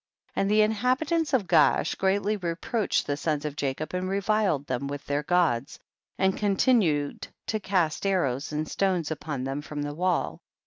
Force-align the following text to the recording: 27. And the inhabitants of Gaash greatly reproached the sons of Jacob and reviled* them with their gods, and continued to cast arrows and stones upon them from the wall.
27. 0.33 0.41
And 0.41 0.49
the 0.49 0.63
inhabitants 0.63 1.31
of 1.31 1.45
Gaash 1.45 1.93
greatly 1.93 2.35
reproached 2.35 3.05
the 3.05 3.15
sons 3.15 3.45
of 3.45 3.55
Jacob 3.55 3.93
and 3.93 4.09
reviled* 4.09 4.65
them 4.65 4.87
with 4.87 5.05
their 5.05 5.21
gods, 5.21 5.77
and 6.17 6.35
continued 6.35 7.27
to 7.45 7.59
cast 7.59 8.07
arrows 8.07 8.51
and 8.51 8.67
stones 8.67 9.11
upon 9.11 9.43
them 9.43 9.61
from 9.61 9.83
the 9.83 9.93
wall. 9.93 10.41